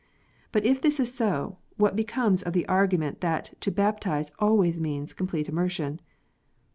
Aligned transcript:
But 0.51 0.65
if 0.65 0.81
this 0.81 0.99
is 0.99 1.13
so, 1.13 1.59
what 1.77 1.95
becomes 1.95 2.41
of 2.41 2.53
the 2.53 2.65
argu 2.67 2.97
ment 2.97 3.21
that 3.21 3.53
to 3.61 3.69
baptize 3.69 4.31
always 4.39 4.79
means 4.79 5.13
complete" 5.13 5.47
immersion 5.47 6.01